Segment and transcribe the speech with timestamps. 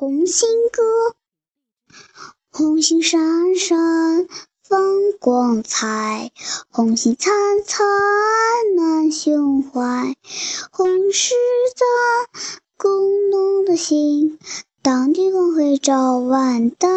[0.00, 1.14] 红星歌，
[2.50, 4.26] 红星闪闪
[4.66, 6.32] 放光彩，
[6.70, 7.86] 红星灿灿
[8.74, 10.16] 满胸怀。
[10.70, 11.34] 红是
[11.76, 11.84] 咱
[12.78, 14.38] 工农的心，
[14.80, 16.88] 大地光辉照万代。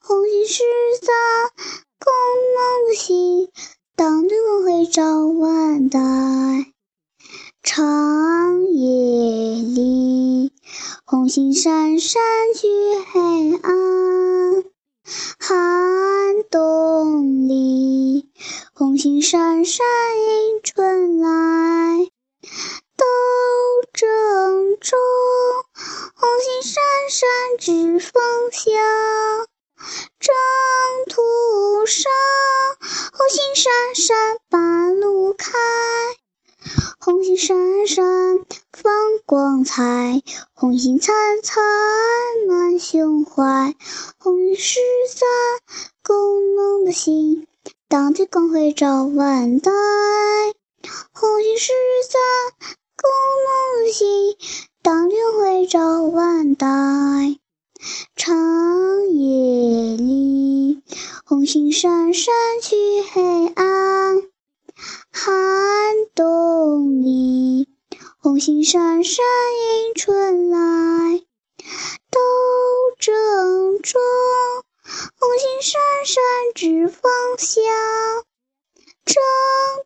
[0.00, 0.64] 红星是
[1.00, 1.14] 咱
[2.00, 2.12] 工
[2.56, 3.48] 农的心，
[3.94, 6.00] 大地光辉照万代。
[7.62, 10.52] 长夜里。
[11.28, 12.22] 红星闪闪
[12.54, 12.66] 去
[13.12, 13.20] 黑
[13.62, 14.64] 暗，
[15.38, 18.30] 寒冬里，
[18.72, 19.84] 红星闪闪
[20.16, 22.08] 迎春来。
[22.96, 23.04] 斗
[23.92, 24.98] 争中，
[26.14, 26.80] 红星闪
[27.10, 28.72] 闪指方向；
[30.18, 30.34] 征
[31.10, 32.10] 途上，
[33.12, 34.16] 红星闪闪
[34.48, 34.67] 把。
[37.38, 38.04] 闪闪
[38.72, 38.92] 放
[39.24, 40.20] 光彩，
[40.54, 41.62] 红星灿灿
[42.48, 43.76] 暖胸怀。
[44.18, 45.24] 红十字
[46.02, 47.46] 工农的心，
[47.88, 49.70] 党的光辉照万代。
[51.12, 51.72] 红星十
[52.08, 52.18] 字
[52.96, 53.08] 工
[53.46, 54.36] 农的心，
[54.82, 56.66] 党的光辉照万代。
[58.16, 58.36] 长
[59.12, 60.82] 夜里，
[61.24, 62.74] 红星闪闪去
[63.12, 63.47] 黑
[68.38, 71.18] 红星闪闪迎春来，
[72.08, 72.20] 斗
[72.96, 74.00] 争中，
[75.18, 76.22] 红星闪闪
[76.54, 77.64] 指方向；
[79.04, 79.16] 征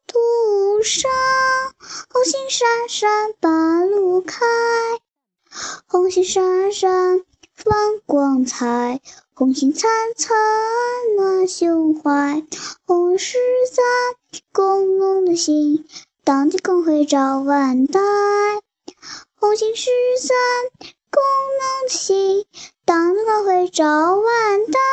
[0.06, 1.10] 途上，
[2.10, 4.44] 红星闪闪把路开。
[5.86, 7.22] 红星闪闪
[7.54, 9.00] 放光彩，
[9.32, 10.36] 红星灿灿
[11.16, 12.46] 暖胸怀。
[12.84, 13.38] 红十
[13.70, 13.80] 字
[14.52, 15.88] 工农的心。
[16.24, 17.98] 党的光辉照万代，
[19.34, 20.36] 红星十三，
[21.10, 21.20] 工
[21.58, 22.46] 农的心，
[22.84, 23.84] 党的光辉照
[24.14, 24.91] 万代。